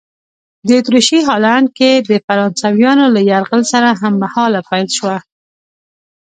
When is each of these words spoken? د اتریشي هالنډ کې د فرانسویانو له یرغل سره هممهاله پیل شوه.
د 0.67 0.69
اتریشي 0.79 1.19
هالنډ 1.27 1.67
کې 1.77 1.91
د 2.09 2.11
فرانسویانو 2.25 3.05
له 3.15 3.21
یرغل 3.31 3.61
سره 3.71 3.89
هممهاله 4.01 4.59
پیل 4.69 4.87
شوه. 4.97 5.17